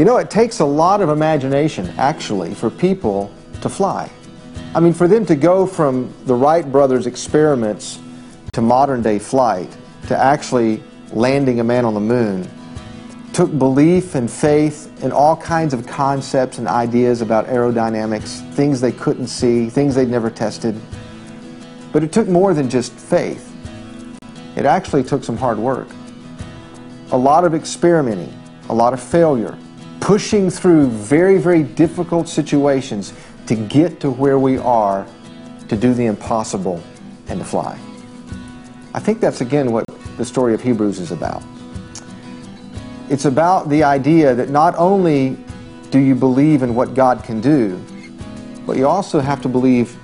You 0.00 0.06
know, 0.06 0.16
it 0.16 0.30
takes 0.30 0.60
a 0.60 0.64
lot 0.64 1.02
of 1.02 1.10
imagination, 1.10 1.92
actually, 1.98 2.54
for 2.54 2.70
people 2.70 3.30
to 3.60 3.68
fly. 3.68 4.10
I 4.74 4.80
mean, 4.80 4.94
for 4.94 5.06
them 5.06 5.26
to 5.26 5.36
go 5.36 5.66
from 5.66 6.10
the 6.24 6.34
Wright 6.34 6.64
brothers' 6.72 7.06
experiments 7.06 7.98
to 8.54 8.62
modern 8.62 9.02
day 9.02 9.18
flight 9.18 9.68
to 10.06 10.16
actually 10.16 10.82
landing 11.12 11.60
a 11.60 11.64
man 11.64 11.84
on 11.84 11.92
the 11.92 12.00
moon 12.00 12.48
took 13.34 13.58
belief 13.58 14.14
and 14.14 14.30
faith 14.30 14.90
in 15.04 15.12
all 15.12 15.36
kinds 15.36 15.74
of 15.74 15.86
concepts 15.86 16.56
and 16.56 16.66
ideas 16.66 17.20
about 17.20 17.46
aerodynamics, 17.48 18.40
things 18.54 18.80
they 18.80 18.92
couldn't 18.92 19.26
see, 19.26 19.68
things 19.68 19.94
they'd 19.94 20.08
never 20.08 20.30
tested. 20.30 20.80
But 21.92 22.02
it 22.02 22.10
took 22.10 22.26
more 22.26 22.54
than 22.54 22.70
just 22.70 22.94
faith. 22.94 23.54
It 24.56 24.64
actually 24.64 25.04
took 25.04 25.24
some 25.24 25.36
hard 25.36 25.58
work. 25.58 25.88
A 27.12 27.18
lot 27.18 27.44
of 27.44 27.54
experimenting, 27.54 28.34
a 28.70 28.74
lot 28.74 28.94
of 28.94 29.02
failure, 29.02 29.58
pushing 30.00 30.50
through 30.50 30.88
very, 30.88 31.38
very 31.38 31.62
difficult 31.62 32.28
situations 32.28 33.12
to 33.46 33.54
get 33.54 34.00
to 34.00 34.10
where 34.10 34.38
we 34.38 34.58
are 34.58 35.06
to 35.68 35.76
do 35.76 35.94
the 35.94 36.06
impossible 36.06 36.82
and 37.28 37.38
to 37.38 37.44
fly. 37.44 37.78
I 38.92 38.98
think 38.98 39.20
that's 39.20 39.40
again 39.40 39.70
what 39.70 39.84
the 40.16 40.24
story 40.24 40.54
of 40.54 40.62
Hebrews 40.62 40.98
is 40.98 41.12
about. 41.12 41.42
It's 43.08 43.24
about 43.24 43.68
the 43.68 43.84
idea 43.84 44.34
that 44.34 44.50
not 44.50 44.74
only 44.76 45.36
do 45.90 45.98
you 45.98 46.14
believe 46.14 46.62
in 46.62 46.74
what 46.74 46.94
God 46.94 47.22
can 47.24 47.40
do, 47.40 47.80
but 48.66 48.76
you 48.76 48.86
also 48.86 49.20
have 49.20 49.40
to 49.42 49.48
believe 49.48 49.96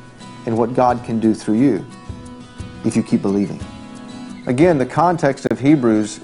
in 0.46 0.56
what 0.56 0.74
God 0.74 1.04
can 1.04 1.20
do 1.20 1.34
through 1.34 1.58
you 1.58 1.86
if 2.84 2.96
you 2.96 3.02
keep 3.02 3.22
believing. 3.22 3.60
Again, 4.46 4.78
the 4.78 4.86
context 4.86 5.46
of 5.50 5.58
Hebrews 5.58 6.20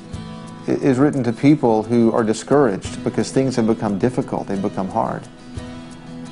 is 0.67 0.99
written 0.99 1.25
to 1.25 1.33
people 1.33 1.83
who 1.83 2.13
are 2.13 2.23
discouraged 2.23 3.03
because 3.05 3.31
things 3.33 3.57
have 3.57 3.67
become 3.67 3.99
difficult, 3.99 4.47
they've 4.47 4.63
become 4.63 4.89
hard. 4.89 5.27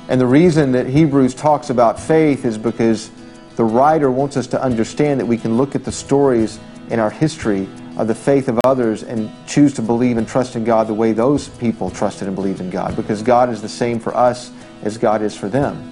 And 0.07 0.19
the 0.19 0.27
reason 0.27 0.71
that 0.73 0.87
Hebrews 0.87 1.33
talks 1.33 1.69
about 1.69 1.99
faith 1.99 2.45
is 2.45 2.57
because 2.57 3.11
the 3.55 3.63
writer 3.63 4.11
wants 4.11 4.37
us 4.37 4.47
to 4.47 4.61
understand 4.61 5.19
that 5.19 5.25
we 5.25 5.37
can 5.37 5.57
look 5.57 5.75
at 5.75 5.83
the 5.83 5.91
stories 5.91 6.59
in 6.89 6.99
our 6.99 7.09
history 7.09 7.67
of 7.97 8.07
the 8.07 8.15
faith 8.15 8.47
of 8.47 8.59
others 8.65 9.03
and 9.03 9.29
choose 9.47 9.73
to 9.73 9.81
believe 9.81 10.17
and 10.17 10.27
trust 10.27 10.55
in 10.55 10.63
God 10.63 10.87
the 10.87 10.93
way 10.93 11.13
those 11.13 11.49
people 11.49 11.89
trusted 11.89 12.27
and 12.27 12.35
believed 12.35 12.59
in 12.59 12.69
God 12.69 12.95
because 12.95 13.21
God 13.21 13.49
is 13.49 13.61
the 13.61 13.69
same 13.69 13.99
for 13.99 14.15
us 14.15 14.51
as 14.83 14.97
God 14.97 15.21
is 15.21 15.35
for 15.35 15.47
them. 15.49 15.87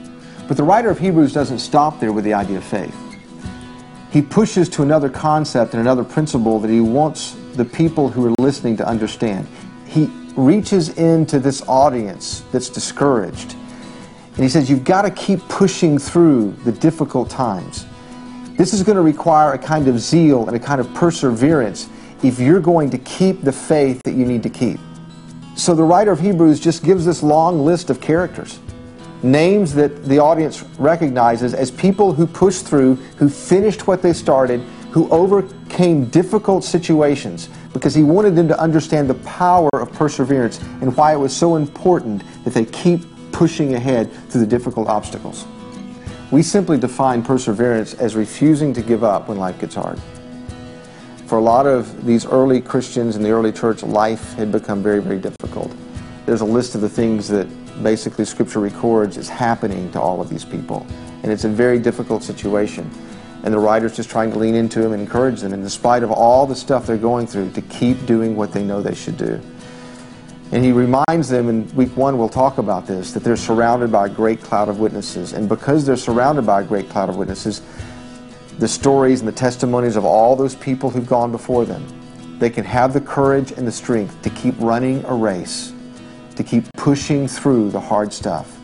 But 0.47 0.57
the 0.57 0.63
writer 0.63 0.89
of 0.89 0.97
Hebrews 0.97 1.33
doesn't 1.33 1.59
stop 1.59 1.99
there 1.99 2.11
with 2.11 2.23
the 2.23 2.33
idea 2.33 2.57
of 2.57 2.63
faith. 2.63 2.95
He 4.11 4.21
pushes 4.21 4.67
to 4.69 4.81
another 4.81 5.09
concept 5.09 5.73
and 5.73 5.81
another 5.81 6.03
principle 6.03 6.59
that 6.59 6.71
he 6.71 6.81
wants 6.81 7.35
the 7.55 7.65
people 7.65 8.09
who 8.09 8.25
are 8.25 8.35
listening 8.39 8.77
to 8.77 8.87
understand. 8.87 9.47
He 9.85 10.05
reaches 10.35 10.89
into 10.97 11.39
this 11.39 11.61
audience 11.67 12.43
that's 12.51 12.69
discouraged. 12.69 13.53
And 14.35 14.43
he 14.43 14.49
says, 14.49 14.69
You've 14.69 14.83
got 14.83 15.01
to 15.01 15.11
keep 15.11 15.39
pushing 15.49 15.97
through 15.97 16.51
the 16.63 16.71
difficult 16.71 17.29
times. 17.29 17.85
This 18.55 18.73
is 18.73 18.83
going 18.83 18.95
to 18.95 19.01
require 19.01 19.53
a 19.53 19.57
kind 19.57 19.87
of 19.87 19.99
zeal 19.99 20.47
and 20.47 20.55
a 20.55 20.59
kind 20.59 20.81
of 20.81 20.93
perseverance 20.93 21.89
if 22.23 22.39
you're 22.39 22.59
going 22.59 22.89
to 22.89 22.97
keep 22.99 23.41
the 23.41 23.51
faith 23.51 24.01
that 24.03 24.13
you 24.13 24.25
need 24.25 24.43
to 24.43 24.49
keep. 24.49 24.79
So 25.55 25.73
the 25.73 25.83
writer 25.83 26.11
of 26.11 26.19
Hebrews 26.19 26.59
just 26.59 26.83
gives 26.83 27.05
this 27.05 27.23
long 27.23 27.65
list 27.65 27.89
of 27.89 27.99
characters, 27.99 28.59
names 29.23 29.73
that 29.73 30.05
the 30.05 30.19
audience 30.19 30.63
recognizes 30.77 31.53
as 31.53 31.69
people 31.71 32.13
who 32.13 32.25
pushed 32.25 32.65
through, 32.65 32.95
who 33.17 33.29
finished 33.29 33.87
what 33.87 34.01
they 34.01 34.13
started, 34.13 34.61
who 34.91 35.09
overcame 35.09 36.05
difficult 36.05 36.63
situations 36.63 37.49
because 37.73 37.93
he 37.93 38.03
wanted 38.03 38.35
them 38.35 38.47
to 38.47 38.59
understand 38.59 39.09
the 39.09 39.15
power 39.15 39.69
of 39.73 39.91
perseverance 39.93 40.59
and 40.81 40.95
why 40.97 41.13
it 41.13 41.17
was 41.17 41.35
so 41.35 41.55
important 41.55 42.23
that 42.43 42.53
they 42.53 42.65
keep 42.65 43.01
pushing 43.31 43.75
ahead 43.75 44.11
through 44.29 44.41
the 44.41 44.47
difficult 44.47 44.87
obstacles. 44.87 45.45
We 46.31 46.43
simply 46.43 46.77
define 46.77 47.23
perseverance 47.23 47.93
as 47.95 48.15
refusing 48.15 48.73
to 48.73 48.81
give 48.81 49.03
up 49.03 49.27
when 49.27 49.37
life 49.37 49.59
gets 49.59 49.75
hard. 49.75 49.99
For 51.25 51.37
a 51.37 51.41
lot 51.41 51.67
of 51.67 52.05
these 52.05 52.25
early 52.25 52.59
Christians 52.59 53.15
in 53.15 53.21
the 53.21 53.29
early 53.29 53.51
church, 53.51 53.83
life 53.83 54.33
had 54.33 54.51
become 54.51 54.81
very, 54.81 54.99
very 54.99 55.19
difficult. 55.19 55.71
There's 56.25 56.41
a 56.41 56.45
list 56.45 56.75
of 56.75 56.81
the 56.81 56.89
things 56.89 57.27
that 57.27 57.47
basically 57.83 58.25
Scripture 58.25 58.59
records 58.59 59.15
is 59.17 59.29
happening 59.29 59.91
to 59.91 60.01
all 60.01 60.21
of 60.21 60.29
these 60.29 60.43
people. 60.43 60.85
And 61.21 61.31
it's 61.31 61.43
a 61.43 61.49
very 61.49 61.79
difficult 61.79 62.23
situation. 62.23 62.89
And 63.43 63.53
the 63.53 63.59
writer's 63.59 63.95
just 63.95 64.09
trying 64.09 64.31
to 64.31 64.37
lean 64.37 64.55
into 64.55 64.81
them 64.81 64.91
and 64.91 65.01
encourage 65.01 65.41
them, 65.41 65.53
in 65.53 65.67
spite 65.69 66.03
of 66.03 66.11
all 66.11 66.45
the 66.45 66.55
stuff 66.55 66.85
they're 66.85 66.97
going 66.97 67.25
through, 67.25 67.51
to 67.51 67.61
keep 67.61 68.05
doing 68.05 68.35
what 68.35 68.51
they 68.51 68.63
know 68.63 68.81
they 68.81 68.95
should 68.95 69.17
do. 69.17 69.39
And 70.51 70.65
he 70.65 70.71
reminds 70.71 71.29
them 71.29 71.47
in 71.47 71.73
week 71.75 71.95
one, 71.95 72.17
we'll 72.17 72.27
talk 72.27 72.57
about 72.57 72.87
this, 72.87 73.13
that 73.13 73.23
they're 73.23 73.37
surrounded 73.37 73.91
by 73.91 74.07
a 74.07 74.09
great 74.09 74.41
cloud 74.41 74.67
of 74.67 74.79
witnesses. 74.79 75.33
And 75.33 75.47
because 75.47 75.85
they're 75.85 75.95
surrounded 75.95 76.45
by 76.45 76.61
a 76.61 76.63
great 76.63 76.89
cloud 76.89 77.07
of 77.07 77.17
witnesses, 77.17 77.61
the 78.57 78.67
stories 78.67 79.19
and 79.19 79.27
the 79.27 79.33
testimonies 79.33 79.95
of 79.95 80.03
all 80.05 80.35
those 80.35 80.55
people 80.55 80.89
who've 80.89 81.07
gone 81.07 81.31
before 81.31 81.65
them, 81.65 81.85
they 82.39 82.49
can 82.49 82.65
have 82.65 82.93
the 82.93 83.01
courage 83.01 83.51
and 83.51 83.67
the 83.67 83.71
strength 83.71 84.21
to 84.23 84.29
keep 84.31 84.55
running 84.59 85.05
a 85.05 85.13
race, 85.13 85.71
to 86.35 86.43
keep 86.43 86.65
pushing 86.73 87.27
through 87.27 87.69
the 87.69 87.79
hard 87.79 88.11
stuff, 88.11 88.57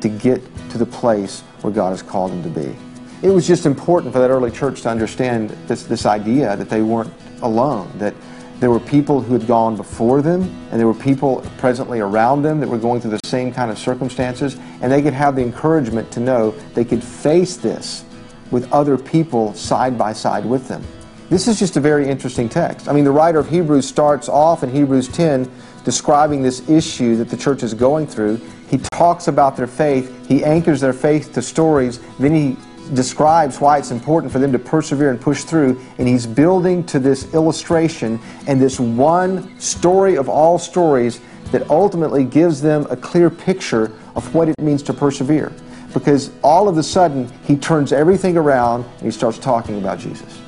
to 0.00 0.08
get 0.08 0.42
to 0.70 0.78
the 0.78 0.86
place 0.86 1.40
where 1.62 1.72
God 1.72 1.90
has 1.90 2.02
called 2.02 2.30
them 2.30 2.42
to 2.42 2.50
be. 2.50 2.76
It 3.22 3.30
was 3.30 3.46
just 3.46 3.66
important 3.66 4.12
for 4.12 4.18
that 4.18 4.30
early 4.30 4.50
church 4.50 4.82
to 4.82 4.88
understand 4.88 5.50
this, 5.68 5.84
this 5.84 6.06
idea 6.06 6.56
that 6.56 6.68
they 6.68 6.82
weren't 6.82 7.12
alone, 7.42 7.88
that 7.98 8.14
there 8.58 8.70
were 8.70 8.80
people 8.80 9.20
who 9.20 9.32
had 9.32 9.46
gone 9.46 9.76
before 9.76 10.22
them, 10.22 10.42
and 10.70 10.80
there 10.80 10.88
were 10.88 10.94
people 10.94 11.40
presently 11.56 12.00
around 12.00 12.42
them 12.42 12.58
that 12.58 12.68
were 12.68 12.78
going 12.78 13.00
through 13.00 13.12
the 13.12 13.20
same 13.24 13.52
kind 13.52 13.70
of 13.70 13.78
circumstances, 13.78 14.56
and 14.80 14.90
they 14.90 15.00
could 15.00 15.14
have 15.14 15.36
the 15.36 15.42
encouragement 15.42 16.10
to 16.10 16.18
know 16.18 16.50
they 16.74 16.84
could 16.84 17.02
face 17.02 17.56
this 17.56 18.04
with 18.50 18.70
other 18.72 18.98
people 18.98 19.54
side 19.54 19.96
by 19.96 20.12
side 20.12 20.44
with 20.44 20.66
them. 20.66 20.82
This 21.30 21.46
is 21.46 21.60
just 21.60 21.76
a 21.76 21.80
very 21.80 22.08
interesting 22.08 22.48
text. 22.48 22.88
I 22.88 22.92
mean, 22.92 23.04
the 23.04 23.12
writer 23.12 23.38
of 23.38 23.48
Hebrews 23.48 23.86
starts 23.86 24.28
off 24.28 24.64
in 24.64 24.70
Hebrews 24.70 25.06
10 25.08 25.48
describing 25.84 26.42
this 26.42 26.68
issue 26.68 27.16
that 27.16 27.28
the 27.28 27.36
church 27.36 27.62
is 27.62 27.72
going 27.72 28.08
through. 28.08 28.40
He 28.68 28.78
talks 28.92 29.28
about 29.28 29.56
their 29.56 29.68
faith, 29.68 30.28
he 30.28 30.44
anchors 30.44 30.80
their 30.80 30.92
faith 30.92 31.32
to 31.34 31.42
stories, 31.42 32.00
then 32.18 32.34
he 32.34 32.56
describes 32.94 33.60
why 33.60 33.78
it's 33.78 33.90
important 33.90 34.32
for 34.32 34.38
them 34.38 34.52
to 34.52 34.58
persevere 34.58 35.10
and 35.10 35.20
push 35.20 35.44
through, 35.44 35.80
and 35.98 36.06
he's 36.06 36.26
building 36.26 36.84
to 36.84 36.98
this 36.98 37.32
illustration 37.34 38.20
and 38.46 38.60
this 38.60 38.78
one 38.78 39.58
story 39.58 40.16
of 40.16 40.28
all 40.28 40.58
stories 40.58 41.20
that 41.50 41.68
ultimately 41.70 42.24
gives 42.24 42.60
them 42.60 42.86
a 42.90 42.96
clear 42.96 43.30
picture 43.30 43.92
of 44.14 44.34
what 44.34 44.48
it 44.48 44.58
means 44.60 44.82
to 44.82 44.92
persevere. 44.92 45.52
Because 45.92 46.30
all 46.42 46.68
of 46.68 46.78
a 46.78 46.82
sudden, 46.82 47.30
he 47.44 47.56
turns 47.56 47.92
everything 47.92 48.36
around 48.36 48.84
and 48.84 49.02
he 49.02 49.10
starts 49.10 49.38
talking 49.38 49.78
about 49.78 49.98
Jesus. 49.98 50.40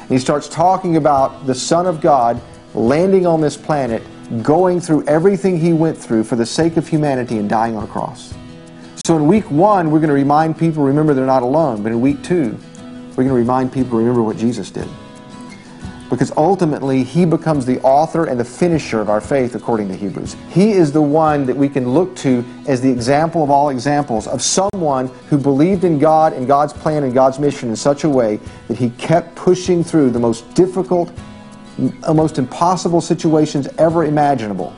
And 0.00 0.10
he 0.10 0.18
starts 0.18 0.48
talking 0.48 0.96
about 0.96 1.46
the 1.46 1.54
Son 1.54 1.86
of 1.86 2.00
God 2.00 2.40
landing 2.74 3.26
on 3.26 3.40
this 3.40 3.56
planet, 3.56 4.02
going 4.42 4.80
through 4.80 5.06
everything 5.06 5.58
he 5.58 5.74
went 5.74 5.96
through 5.96 6.24
for 6.24 6.36
the 6.36 6.46
sake 6.46 6.78
of 6.78 6.88
humanity 6.88 7.38
and 7.38 7.48
dying 7.48 7.76
on 7.76 7.84
a 7.84 7.86
cross. 7.86 8.34
So 9.04 9.16
in 9.16 9.26
week 9.26 9.50
one, 9.50 9.90
we're 9.90 9.98
going 9.98 10.10
to 10.10 10.14
remind 10.14 10.56
people, 10.56 10.84
remember 10.84 11.12
they're 11.12 11.26
not 11.26 11.42
alone. 11.42 11.82
But 11.82 11.90
in 11.90 12.00
week 12.00 12.22
two, 12.22 12.56
we're 13.10 13.24
going 13.24 13.28
to 13.30 13.34
remind 13.34 13.72
people, 13.72 13.98
remember 13.98 14.22
what 14.22 14.36
Jesus 14.36 14.70
did. 14.70 14.86
Because 16.08 16.30
ultimately, 16.36 17.02
he 17.02 17.24
becomes 17.24 17.66
the 17.66 17.80
author 17.80 18.26
and 18.26 18.38
the 18.38 18.44
finisher 18.44 19.00
of 19.00 19.10
our 19.10 19.20
faith, 19.20 19.56
according 19.56 19.88
to 19.88 19.96
Hebrews. 19.96 20.36
He 20.50 20.70
is 20.70 20.92
the 20.92 21.02
one 21.02 21.46
that 21.46 21.56
we 21.56 21.68
can 21.68 21.88
look 21.88 22.14
to 22.18 22.44
as 22.68 22.80
the 22.80 22.92
example 22.92 23.42
of 23.42 23.50
all 23.50 23.70
examples 23.70 24.28
of 24.28 24.40
someone 24.40 25.08
who 25.28 25.36
believed 25.36 25.82
in 25.82 25.98
God 25.98 26.32
and 26.32 26.46
God's 26.46 26.72
plan 26.72 27.02
and 27.02 27.12
God's 27.12 27.40
mission 27.40 27.70
in 27.70 27.76
such 27.76 28.04
a 28.04 28.08
way 28.08 28.38
that 28.68 28.76
he 28.76 28.90
kept 28.90 29.34
pushing 29.34 29.82
through 29.82 30.10
the 30.10 30.20
most 30.20 30.54
difficult, 30.54 31.12
uh, 32.04 32.14
most 32.14 32.38
impossible 32.38 33.00
situations 33.00 33.66
ever 33.78 34.04
imaginable 34.04 34.72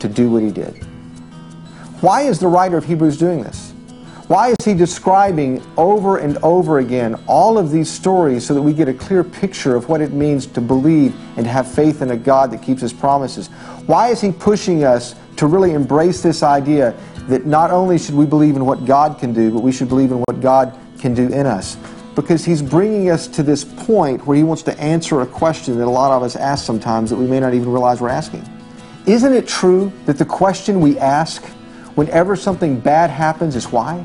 to 0.00 0.08
do 0.08 0.28
what 0.28 0.42
he 0.42 0.50
did. 0.50 0.84
Why 2.02 2.22
is 2.22 2.40
the 2.40 2.48
writer 2.48 2.76
of 2.76 2.84
Hebrews 2.84 3.16
doing 3.16 3.44
this? 3.44 3.70
Why 4.26 4.48
is 4.48 4.56
he 4.64 4.74
describing 4.74 5.62
over 5.76 6.18
and 6.18 6.36
over 6.38 6.80
again 6.80 7.14
all 7.28 7.56
of 7.58 7.70
these 7.70 7.88
stories 7.88 8.44
so 8.44 8.54
that 8.54 8.62
we 8.62 8.72
get 8.72 8.88
a 8.88 8.92
clear 8.92 9.22
picture 9.22 9.76
of 9.76 9.88
what 9.88 10.00
it 10.00 10.12
means 10.12 10.46
to 10.46 10.60
believe 10.60 11.14
and 11.36 11.46
have 11.46 11.70
faith 11.70 12.02
in 12.02 12.10
a 12.10 12.16
God 12.16 12.50
that 12.50 12.60
keeps 12.60 12.80
his 12.82 12.92
promises? 12.92 13.46
Why 13.86 14.08
is 14.08 14.20
he 14.20 14.32
pushing 14.32 14.82
us 14.82 15.14
to 15.36 15.46
really 15.46 15.74
embrace 15.74 16.24
this 16.24 16.42
idea 16.42 16.92
that 17.28 17.46
not 17.46 17.70
only 17.70 17.98
should 17.98 18.16
we 18.16 18.26
believe 18.26 18.56
in 18.56 18.66
what 18.66 18.84
God 18.84 19.20
can 19.20 19.32
do, 19.32 19.52
but 19.52 19.60
we 19.60 19.70
should 19.70 19.88
believe 19.88 20.10
in 20.10 20.18
what 20.26 20.40
God 20.40 20.76
can 20.98 21.14
do 21.14 21.28
in 21.28 21.46
us? 21.46 21.76
Because 22.16 22.44
he's 22.44 22.62
bringing 22.62 23.10
us 23.10 23.28
to 23.28 23.44
this 23.44 23.62
point 23.62 24.26
where 24.26 24.36
he 24.36 24.42
wants 24.42 24.64
to 24.64 24.76
answer 24.80 25.20
a 25.20 25.26
question 25.26 25.78
that 25.78 25.86
a 25.86 25.88
lot 25.88 26.10
of 26.10 26.24
us 26.24 26.34
ask 26.34 26.66
sometimes 26.66 27.10
that 27.10 27.16
we 27.16 27.28
may 27.28 27.38
not 27.38 27.54
even 27.54 27.70
realize 27.70 28.00
we're 28.00 28.08
asking. 28.08 28.44
Isn't 29.06 29.34
it 29.34 29.46
true 29.46 29.92
that 30.06 30.18
the 30.18 30.24
question 30.24 30.80
we 30.80 30.98
ask 30.98 31.44
whenever 31.94 32.36
something 32.36 32.78
bad 32.78 33.10
happens 33.10 33.56
is 33.56 33.70
why? 33.70 34.04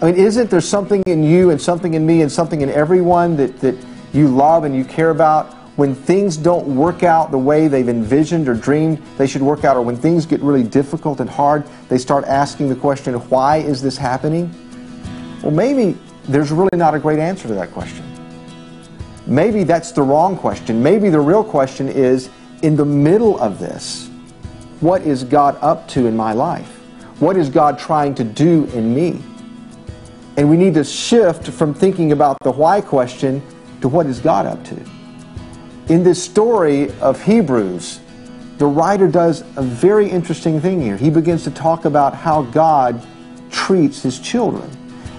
I 0.00 0.06
mean, 0.06 0.16
isn't 0.16 0.50
there 0.50 0.60
something 0.60 1.02
in 1.06 1.22
you 1.22 1.50
and 1.50 1.60
something 1.60 1.94
in 1.94 2.04
me 2.04 2.22
and 2.22 2.30
something 2.30 2.60
in 2.60 2.70
everyone 2.70 3.36
that, 3.36 3.60
that 3.60 3.76
you 4.12 4.28
love 4.28 4.64
and 4.64 4.76
you 4.76 4.84
care 4.84 5.10
about 5.10 5.54
when 5.76 5.94
things 5.94 6.36
don't 6.36 6.66
work 6.76 7.02
out 7.02 7.30
the 7.30 7.38
way 7.38 7.66
they've 7.68 7.88
envisioned 7.88 8.48
or 8.48 8.54
dreamed 8.54 9.02
they 9.18 9.26
should 9.26 9.42
work 9.42 9.64
out, 9.64 9.76
or 9.76 9.82
when 9.82 9.96
things 9.96 10.24
get 10.24 10.40
really 10.40 10.62
difficult 10.62 11.20
and 11.20 11.28
hard, 11.28 11.64
they 11.88 11.98
start 11.98 12.24
asking 12.24 12.68
the 12.68 12.76
question, 12.76 13.14
why 13.28 13.56
is 13.56 13.82
this 13.82 13.96
happening? 13.96 14.52
Well, 15.42 15.50
maybe 15.50 15.98
there's 16.28 16.52
really 16.52 16.76
not 16.76 16.94
a 16.94 16.98
great 16.98 17.18
answer 17.18 17.48
to 17.48 17.54
that 17.54 17.72
question. 17.72 18.04
Maybe 19.26 19.64
that's 19.64 19.90
the 19.90 20.02
wrong 20.02 20.36
question. 20.36 20.82
Maybe 20.82 21.08
the 21.08 21.20
real 21.20 21.42
question 21.42 21.88
is, 21.88 22.30
in 22.62 22.76
the 22.76 22.84
middle 22.84 23.38
of 23.40 23.58
this, 23.58 24.08
what 24.80 25.02
is 25.02 25.24
God 25.24 25.56
up 25.60 25.88
to 25.88 26.06
in 26.06 26.16
my 26.16 26.32
life? 26.34 26.83
What 27.18 27.36
is 27.36 27.48
God 27.48 27.78
trying 27.78 28.14
to 28.16 28.24
do 28.24 28.64
in 28.74 28.94
me? 28.94 29.22
And 30.36 30.50
we 30.50 30.56
need 30.56 30.74
to 30.74 30.84
shift 30.84 31.48
from 31.48 31.72
thinking 31.72 32.12
about 32.12 32.36
the 32.42 32.50
why 32.50 32.80
question 32.80 33.40
to 33.80 33.88
what 33.88 34.06
is 34.06 34.18
God 34.18 34.46
up 34.46 34.64
to. 34.64 34.76
In 35.92 36.02
this 36.02 36.22
story 36.22 36.90
of 37.00 37.22
Hebrews, 37.22 38.00
the 38.58 38.66
writer 38.66 39.06
does 39.06 39.42
a 39.56 39.62
very 39.62 40.08
interesting 40.08 40.60
thing 40.60 40.80
here. 40.80 40.96
He 40.96 41.10
begins 41.10 41.44
to 41.44 41.50
talk 41.50 41.84
about 41.84 42.14
how 42.14 42.42
God 42.42 43.04
treats 43.50 44.02
his 44.02 44.18
children 44.18 44.70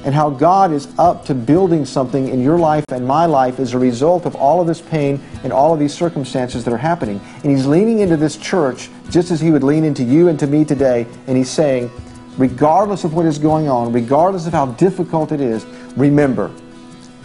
and 0.04 0.14
how 0.14 0.30
God 0.30 0.72
is 0.72 0.88
up 1.00 1.26
to 1.26 1.34
building 1.34 1.86
something 1.86 2.28
in 2.30 2.42
your 2.42 2.58
life 2.58 2.86
and 2.90 3.08
my 3.08 3.26
life 3.26 3.60
as 3.60 3.74
a 3.74 3.80
result 3.80 4.26
of 4.26 4.36
all 4.36 4.62
of 4.62 4.68
this 4.68 4.82
pain 4.82 5.22
and 5.44 5.52
all 5.52 5.74
of 5.74 5.80
these 5.80 5.94
circumstances 5.94 6.64
that 6.64 6.74
are 6.74 6.78
happening. 6.78 7.20
And 7.44 7.52
he's 7.52 7.66
leaning 7.66 8.00
into 8.00 8.16
this 8.18 8.38
church 8.38 8.90
just 9.10 9.32
as 9.32 9.40
he 9.40 9.52
would 9.52 9.64
lean 9.64 9.84
into 9.84 10.04
you 10.04 10.28
and 10.28 10.40
to 10.40 10.48
me 10.48 10.66
today, 10.66 11.08
and 11.28 11.38
he's 11.38 11.50
saying, 11.50 11.92
regardless 12.38 13.04
of 13.04 13.14
what 13.14 13.26
is 13.26 13.38
going 13.38 13.70
on, 13.70 13.92
regardless 13.92 14.48
of 14.48 14.54
how 14.54 14.68
difficult 14.68 15.32
it 15.32 15.42
is, 15.42 15.66
remember, 15.96 16.52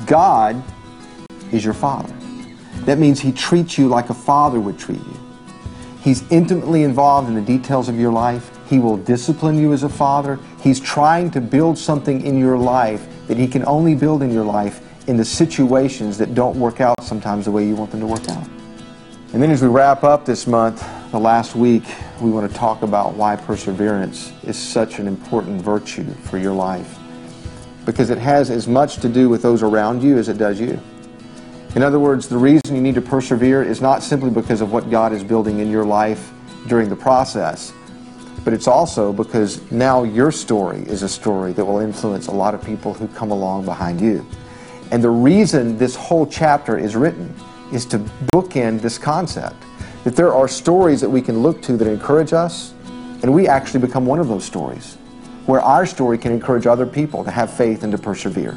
God 0.06 0.62
is 1.52 1.64
your 1.64 1.74
Father. 1.74 2.12
That 2.84 2.98
means 2.98 3.20
He 3.20 3.32
treats 3.32 3.76
you 3.76 3.88
like 3.88 4.10
a 4.10 4.14
father 4.14 4.58
would 4.60 4.78
treat 4.78 5.00
you. 5.00 5.20
He's 6.02 6.30
intimately 6.30 6.82
involved 6.82 7.28
in 7.28 7.34
the 7.34 7.42
details 7.42 7.88
of 7.88 7.98
your 7.98 8.12
life. 8.12 8.50
He 8.68 8.78
will 8.78 8.96
discipline 8.96 9.58
you 9.58 9.72
as 9.72 9.82
a 9.82 9.88
father. 9.88 10.38
He's 10.62 10.80
trying 10.80 11.30
to 11.32 11.40
build 11.40 11.76
something 11.76 12.24
in 12.24 12.38
your 12.38 12.56
life 12.56 13.06
that 13.26 13.36
He 13.36 13.46
can 13.46 13.64
only 13.66 13.94
build 13.94 14.22
in 14.22 14.30
your 14.30 14.44
life 14.44 14.80
in 15.08 15.16
the 15.16 15.24
situations 15.24 16.16
that 16.18 16.34
don't 16.34 16.58
work 16.58 16.80
out 16.80 17.02
sometimes 17.02 17.44
the 17.44 17.50
way 17.50 17.66
you 17.66 17.74
want 17.74 17.90
them 17.90 18.00
to 18.00 18.06
work 18.06 18.26
out. 18.28 18.48
And 19.32 19.42
then 19.42 19.50
as 19.50 19.62
we 19.62 19.68
wrap 19.68 20.04
up 20.04 20.24
this 20.24 20.46
month, 20.46 20.82
the 21.10 21.18
last 21.18 21.56
week, 21.56 21.82
we 22.20 22.30
want 22.30 22.50
to 22.50 22.56
talk 22.56 22.82
about 22.82 23.14
why 23.14 23.34
perseverance 23.34 24.32
is 24.44 24.56
such 24.56 25.00
an 25.00 25.08
important 25.08 25.60
virtue 25.60 26.04
for 26.22 26.38
your 26.38 26.52
life. 26.52 26.98
Because 27.84 28.10
it 28.10 28.18
has 28.18 28.48
as 28.48 28.68
much 28.68 28.98
to 28.98 29.08
do 29.08 29.28
with 29.28 29.42
those 29.42 29.64
around 29.64 30.04
you 30.04 30.18
as 30.18 30.28
it 30.28 30.38
does 30.38 30.60
you. 30.60 30.78
In 31.74 31.82
other 31.82 31.98
words, 31.98 32.28
the 32.28 32.38
reason 32.38 32.76
you 32.76 32.80
need 32.80 32.94
to 32.94 33.00
persevere 33.00 33.64
is 33.64 33.80
not 33.80 34.04
simply 34.04 34.30
because 34.30 34.60
of 34.60 34.72
what 34.72 34.88
God 34.88 35.12
is 35.12 35.24
building 35.24 35.58
in 35.58 35.68
your 35.68 35.84
life 35.84 36.32
during 36.68 36.88
the 36.88 36.96
process, 36.96 37.72
but 38.44 38.52
it's 38.52 38.68
also 38.68 39.12
because 39.12 39.68
now 39.72 40.04
your 40.04 40.30
story 40.30 40.80
is 40.82 41.02
a 41.02 41.08
story 41.08 41.52
that 41.54 41.64
will 41.64 41.80
influence 41.80 42.28
a 42.28 42.32
lot 42.32 42.54
of 42.54 42.64
people 42.64 42.94
who 42.94 43.08
come 43.08 43.32
along 43.32 43.64
behind 43.64 44.00
you. 44.00 44.24
And 44.92 45.02
the 45.02 45.10
reason 45.10 45.76
this 45.76 45.96
whole 45.96 46.26
chapter 46.26 46.78
is 46.78 46.94
written 46.94 47.34
is 47.72 47.84
to 47.86 47.98
bookend 48.32 48.80
this 48.80 48.96
concept 48.96 49.56
that 50.04 50.16
there 50.16 50.32
are 50.34 50.48
stories 50.48 51.00
that 51.00 51.10
we 51.10 51.20
can 51.20 51.40
look 51.40 51.60
to 51.62 51.76
that 51.76 51.86
encourage 51.86 52.32
us, 52.32 52.72
and 53.22 53.32
we 53.32 53.46
actually 53.46 53.80
become 53.80 54.06
one 54.06 54.18
of 54.18 54.28
those 54.28 54.44
stories 54.44 54.96
where 55.46 55.60
our 55.60 55.84
story 55.84 56.16
can 56.16 56.32
encourage 56.32 56.66
other 56.66 56.86
people 56.86 57.24
to 57.24 57.30
have 57.30 57.52
faith 57.52 57.82
and 57.82 57.92
to 57.92 57.98
persevere. 57.98 58.56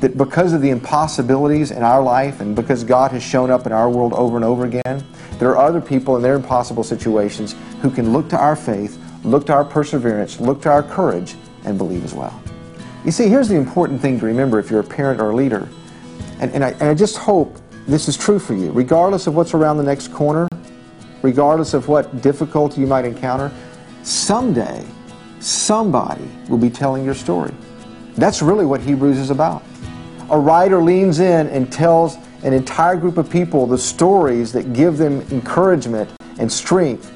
That 0.00 0.18
because 0.18 0.52
of 0.52 0.60
the 0.60 0.70
impossibilities 0.70 1.70
in 1.70 1.82
our 1.82 2.02
life 2.02 2.40
and 2.40 2.54
because 2.54 2.84
God 2.84 3.10
has 3.12 3.22
shown 3.22 3.50
up 3.50 3.64
in 3.64 3.72
our 3.72 3.88
world 3.88 4.12
over 4.12 4.36
and 4.36 4.44
over 4.44 4.66
again, 4.66 5.02
there 5.38 5.50
are 5.56 5.66
other 5.66 5.80
people 5.80 6.16
in 6.16 6.22
their 6.22 6.34
impossible 6.34 6.84
situations 6.84 7.54
who 7.80 7.90
can 7.90 8.12
look 8.12 8.28
to 8.28 8.38
our 8.38 8.54
faith, 8.54 8.98
look 9.24 9.46
to 9.46 9.54
our 9.54 9.64
perseverance, 9.64 10.38
look 10.38 10.60
to 10.62 10.68
our 10.68 10.82
courage, 10.82 11.34
and 11.64 11.78
believe 11.78 12.04
as 12.04 12.12
well. 12.12 12.38
You 13.04 13.12
see, 13.12 13.28
here's 13.28 13.48
the 13.48 13.56
important 13.56 14.00
thing 14.00 14.20
to 14.20 14.26
remember 14.26 14.58
if 14.58 14.70
you're 14.70 14.80
a 14.80 14.84
parent 14.84 15.20
or 15.20 15.30
a 15.30 15.34
leader. 15.34 15.68
And, 16.40 16.52
and, 16.52 16.62
I, 16.62 16.70
and 16.72 16.84
I 16.84 16.94
just 16.94 17.16
hope 17.16 17.56
this 17.86 18.08
is 18.08 18.16
true 18.16 18.38
for 18.38 18.54
you. 18.54 18.72
Regardless 18.72 19.26
of 19.26 19.34
what's 19.34 19.54
around 19.54 19.78
the 19.78 19.84
next 19.84 20.12
corner, 20.12 20.48
regardless 21.26 21.74
of 21.74 21.88
what 21.88 22.22
difficulty 22.22 22.80
you 22.80 22.86
might 22.86 23.04
encounter, 23.04 23.50
someday 24.04 24.86
somebody 25.40 26.30
will 26.48 26.56
be 26.56 26.70
telling 26.70 27.04
your 27.04 27.14
story. 27.14 27.52
That's 28.14 28.42
really 28.42 28.64
what 28.64 28.80
Hebrews 28.80 29.18
is 29.18 29.30
about. 29.30 29.64
A 30.30 30.38
writer 30.38 30.80
leans 30.80 31.18
in 31.18 31.48
and 31.48 31.70
tells 31.72 32.16
an 32.44 32.52
entire 32.52 32.94
group 32.94 33.16
of 33.16 33.28
people 33.28 33.66
the 33.66 33.76
stories 33.76 34.52
that 34.52 34.72
give 34.72 34.98
them 34.98 35.20
encouragement 35.32 36.08
and 36.38 36.50
strength. 36.50 37.12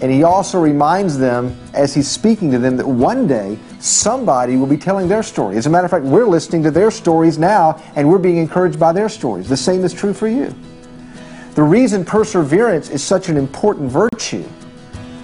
And 0.00 0.10
he 0.10 0.22
also 0.22 0.58
reminds 0.58 1.18
them, 1.18 1.54
as 1.74 1.92
he's 1.92 2.10
speaking 2.10 2.50
to 2.52 2.58
them, 2.58 2.78
that 2.78 2.88
one 2.88 3.26
day 3.26 3.58
somebody 3.80 4.56
will 4.56 4.66
be 4.66 4.78
telling 4.78 5.08
their 5.08 5.22
story. 5.22 5.58
As 5.58 5.66
a 5.66 5.70
matter 5.70 5.84
of 5.84 5.90
fact, 5.90 6.06
we're 6.06 6.26
listening 6.26 6.62
to 6.62 6.70
their 6.70 6.90
stories 6.90 7.38
now, 7.38 7.80
and 7.96 8.08
we're 8.08 8.18
being 8.18 8.38
encouraged 8.38 8.80
by 8.80 8.92
their 8.92 9.10
stories. 9.10 9.46
The 9.46 9.58
same 9.58 9.84
is 9.84 9.92
true 9.92 10.14
for 10.14 10.26
you. 10.26 10.54
The 11.54 11.62
reason 11.62 12.04
perseverance 12.04 12.88
is 12.88 13.04
such 13.04 13.28
an 13.28 13.36
important 13.36 13.90
virtue 13.90 14.48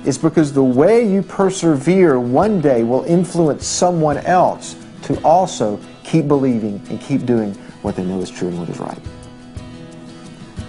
is 0.04 0.18
because 0.18 0.52
the 0.52 0.62
way 0.62 1.10
you 1.10 1.22
persevere 1.22 2.20
one 2.20 2.60
day 2.60 2.82
will 2.82 3.04
influence 3.04 3.66
someone 3.66 4.18
else 4.18 4.76
to 5.02 5.18
also 5.22 5.80
keep 6.04 6.28
believing 6.28 6.82
and 6.90 7.00
keep 7.00 7.24
doing 7.24 7.54
what 7.80 7.96
they 7.96 8.04
know 8.04 8.20
is 8.20 8.30
true 8.30 8.48
and 8.48 8.58
what 8.58 8.68
is 8.68 8.78
right. 8.78 9.00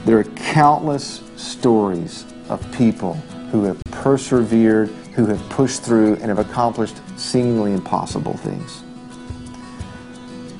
There 0.05 0.17
are 0.17 0.23
countless 0.23 1.21
stories 1.35 2.25
of 2.47 2.65
people 2.71 3.15
who 3.51 3.65
have 3.65 3.81
persevered, 3.91 4.87
who 5.13 5.25
have 5.25 5.39
pushed 5.49 5.83
through, 5.83 6.15
and 6.15 6.25
have 6.25 6.39
accomplished 6.39 6.95
seemingly 7.17 7.73
impossible 7.73 8.37
things. 8.37 8.83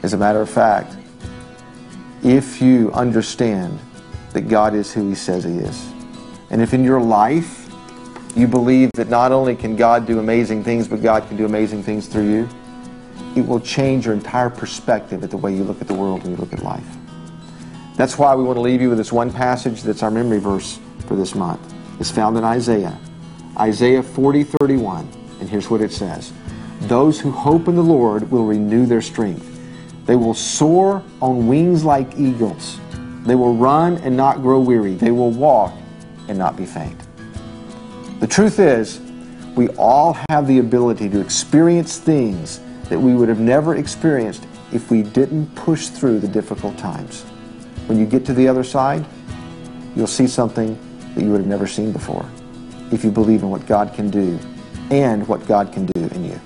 As 0.04 0.12
a 0.12 0.18
matter 0.18 0.42
of 0.42 0.50
fact, 0.50 0.98
if 2.22 2.62
you 2.62 2.92
understand 2.92 3.80
that 4.34 4.48
God 4.48 4.74
is 4.74 4.94
who 4.94 5.10
He 5.10 5.16
says 5.16 5.44
He 5.44 5.58
is. 5.58 5.92
And 6.50 6.62
if 6.62 6.74
in 6.74 6.84
your 6.84 7.02
life 7.02 7.72
you 8.36 8.48
believe 8.48 8.92
that 8.94 9.10
not 9.10 9.32
only 9.32 9.56
can 9.56 9.76
God 9.76 10.06
do 10.06 10.20
amazing 10.20 10.64
things, 10.64 10.88
but 10.88 11.02
God 11.02 11.28
can 11.28 11.38
do 11.38 11.46
amazing 11.46 11.84
things 11.84 12.08
through 12.08 12.32
you, 12.32 12.50
it 13.36 13.46
will 13.46 13.60
change 13.60 14.06
your 14.06 14.14
entire 14.14 14.50
perspective 14.50 15.24
at 15.24 15.30
the 15.30 15.38
way 15.38 15.56
you 15.56 15.64
look 15.64 15.82
at 15.82 15.88
the 15.88 15.94
world 15.94 16.24
and 16.24 16.32
you 16.32 16.38
look 16.38 16.54
at 16.54 16.64
life. 16.64 16.86
That's 17.96 18.18
why 18.18 18.34
we 18.34 18.44
want 18.44 18.58
to 18.58 18.62
leave 18.62 18.82
you 18.82 18.90
with 18.90 18.98
this 18.98 19.12
one 19.12 19.32
passage 19.32 19.84
that's 19.84 20.04
our 20.04 20.12
memory 20.12 20.40
verse 20.40 20.80
for 21.08 21.16
this 21.16 21.36
month. 21.36 21.62
It's 22.00 22.10
found 22.10 22.38
in 22.38 22.44
Isaiah. 22.44 22.98
Isaiah 23.58 24.02
40, 24.02 24.44
31. 24.44 25.10
And 25.40 25.50
here's 25.50 25.70
what 25.70 25.82
it 25.82 25.92
says. 25.92 26.32
Those 26.82 27.20
who 27.20 27.32
hope 27.32 27.68
in 27.68 27.76
the 27.76 27.84
Lord 27.84 28.32
will 28.32 28.46
renew 28.46 28.86
their 28.86 29.02
strength. 29.02 29.46
They 30.06 30.16
will 30.16 30.34
soar 30.34 31.04
on 31.22 31.48
wings 31.48 31.84
like 31.84 32.18
eagles. 32.18 32.80
They 33.30 33.36
will 33.36 33.54
run 33.54 33.98
and 34.00 34.18
not 34.18 34.42
grow 34.42 34.60
weary. 34.60 34.96
They 34.96 35.12
will 35.12 35.30
walk 35.30 35.74
and 36.28 36.36
not 36.36 36.58
be 36.58 36.66
faint. 36.66 37.00
The 38.20 38.26
truth 38.26 38.58
is, 38.58 39.00
we 39.56 39.68
all 39.78 40.18
have 40.30 40.48
the 40.48 40.58
ability 40.58 41.10
to 41.10 41.20
experience 41.20 42.00
things 42.00 42.60
that 42.90 43.00
we 43.00 43.14
would 43.14 43.30
have 43.30 43.40
never 43.40 43.76
experienced 43.76 44.48
if 44.74 44.90
we 44.90 45.04
didn't 45.04 45.54
push 45.54 45.90
through 45.90 46.22
the 46.22 46.28
difficult 46.28 46.76
times. 46.80 47.22
When 47.86 48.00
you 48.00 48.08
get 48.08 48.26
to 48.26 48.34
the 48.34 48.48
other 48.48 48.64
side, 48.64 49.06
you'll 49.96 50.08
see 50.08 50.26
something 50.26 50.76
that 51.14 51.24
you 51.24 51.30
would 51.30 51.42
have 51.42 51.48
never 51.48 51.68
seen 51.68 51.92
before 51.92 52.26
if 52.92 53.04
you 53.04 53.12
believe 53.12 53.44
in 53.44 53.52
what 53.52 53.68
God 53.68 53.94
can 53.94 54.10
do 54.10 54.40
and 54.90 55.28
what 55.28 55.46
God 55.46 55.72
can 55.72 55.86
do 55.86 56.04
in 56.16 56.26
you. 56.26 56.42